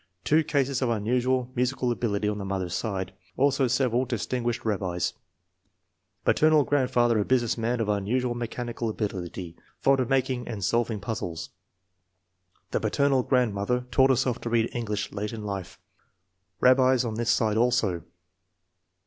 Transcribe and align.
Two 0.23 0.43
cases 0.43 0.81
of 0.81 0.89
unusual 0.89 1.51
mu 1.55 1.61
sical 1.61 1.91
ability 1.91 2.27
on 2.27 2.39
the 2.39 2.43
mother's 2.43 2.73
side, 2.73 3.13
also 3.37 3.67
several 3.67 4.07
distin 4.07 4.41
guished 4.41 4.65
rabbis* 4.65 5.13
Paternal 6.25 6.63
grandfather 6.63 7.19
a 7.19 7.23
business 7.23 7.55
man 7.55 7.79
of 7.79 7.87
unusual 7.87 8.33
mechanical 8.33 8.89
ability, 8.89 9.55
fond 9.77 9.99
of 9.99 10.09
making 10.09 10.47
and 10.47 10.65
solving 10.65 10.99
puzzles. 10.99 11.51
The 12.71 12.79
paternal 12.79 13.21
grandmother 13.21 13.81
taught 13.91 14.09
herself 14.09 14.41
to 14.41 14.49
read 14.49 14.71
English 14.73 15.11
late 15.11 15.33
in 15.33 15.43
life. 15.43 15.79
Rabbis 16.59 17.05
on 17.05 17.13
this 17.13 17.29
side 17.29 17.57
also. 17.57 18.01